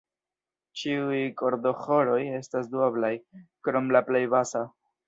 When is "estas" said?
2.41-2.73